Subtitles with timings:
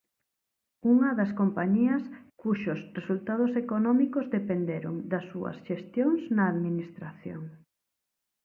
[0.93, 2.03] Unha das compañías
[2.41, 7.41] cuxos resultados económicos dependeron das súas xestións na Administración.